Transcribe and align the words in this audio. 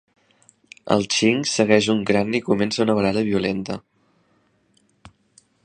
El 0.95 1.03
Ching 1.15 1.43
segueix 1.51 1.89
un 1.95 2.01
crani 2.11 2.35
i 2.39 2.43
comença 2.47 2.81
una 2.85 2.95
baralla 3.01 3.25
violenta. 3.29 3.79